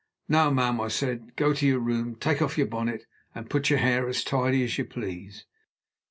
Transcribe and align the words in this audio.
"Now, 0.27 0.49
ma'am," 0.49 0.81
I 0.81 0.87
said, 0.87 1.35
"go 1.35 1.53
to 1.53 1.63
your 1.63 1.77
room; 1.77 2.15
take 2.15 2.41
off 2.41 2.57
your 2.57 2.65
bonnet, 2.65 3.05
and 3.35 3.51
put 3.51 3.69
your 3.69 3.77
hair 3.77 4.09
as 4.09 4.23
tidy 4.23 4.63
as 4.63 4.79
you 4.79 4.85
please." 4.85 5.45